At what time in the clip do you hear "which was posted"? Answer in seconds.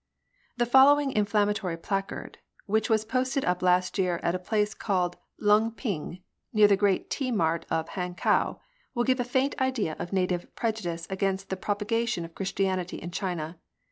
2.65-3.45